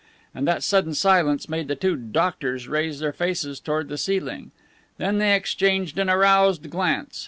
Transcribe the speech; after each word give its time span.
And 0.33 0.47
that 0.47 0.63
sudden 0.63 0.95
silence 0.95 1.47
made 1.47 1.67
the 1.67 1.75
two 1.75 1.95
"doctors" 1.95 2.67
raise 2.67 2.99
their 3.01 3.13
faces 3.13 3.59
toward 3.59 3.87
the 3.87 3.99
ceiling. 3.99 4.49
Then 4.97 5.19
they 5.19 5.35
exchanged 5.35 5.99
an 5.99 6.09
aroused 6.09 6.71
glance. 6.71 7.19